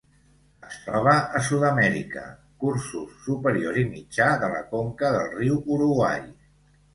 Es 0.67 0.77
troba 0.85 1.11
a 1.39 1.41
Sud-amèrica: 1.49 2.23
cursos 2.63 3.19
superior 3.27 3.77
i 3.83 3.85
mitjà 3.91 4.31
de 4.45 4.51
la 4.55 4.63
conca 4.73 5.13
del 5.19 5.31
riu 5.37 5.61
Uruguai. 5.77 6.27